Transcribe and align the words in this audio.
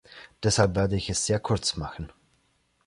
Deshalb 0.41 0.75
werde 0.75 0.95
ich 0.95 1.11
es 1.11 1.27
sehr 1.27 1.39
kurz 1.39 1.75
machen. 1.77 2.11